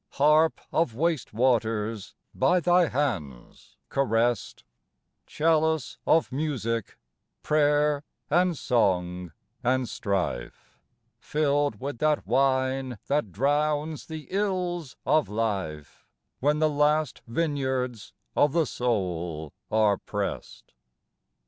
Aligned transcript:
Harp 0.13 0.59
of 0.71 0.95
waste 0.95 1.31
waters 1.31 2.15
by 2.33 2.59
thy 2.59 2.87
hands 2.87 3.77
caressed, 3.89 4.63
Chalice 5.27 5.99
of 6.07 6.31
music 6.31 6.97
prayer 7.43 8.03
and 8.27 8.57
song 8.57 9.31
and 9.63 9.87
strife 9.87 10.79
Filled 11.19 11.79
with 11.79 11.99
that 11.99 12.25
wine 12.25 12.97
that 13.05 13.31
drowns 13.31 14.07
the 14.07 14.25
ills 14.31 14.95
of 15.05 15.29
life 15.29 16.07
When 16.39 16.57
the 16.57 16.67
last 16.67 17.21
vineyards 17.27 18.11
of 18.35 18.53
the 18.53 18.65
soul 18.65 19.53
are 19.69 19.97
pressed. 19.97 20.73